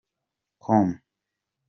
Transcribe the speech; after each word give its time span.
com. 0.67 0.89